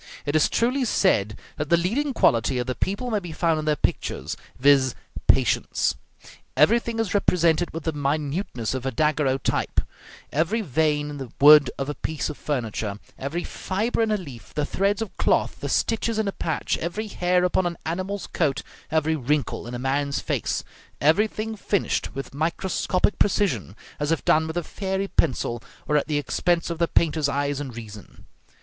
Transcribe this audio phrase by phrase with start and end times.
[0.25, 3.65] It is truly said that the leading quality of the people may be found in
[3.65, 4.95] their pictures; viz.,
[5.27, 5.93] patience.
[6.57, 9.79] Everything is represented with the minuteness of a daguerreotype;
[10.31, 14.55] every vein in the wood of a piece of furniture, every fibre in a leaf,
[14.55, 18.63] the threads of cloth, the stitches in a patch, every hair upon an animal's coat,
[18.89, 20.63] every wrinkle in a man's face;
[20.99, 26.17] everything finished with microscopic precision, as if done with a fairy pencil, or at the
[26.17, 28.25] expense of the painter's eyes and reason.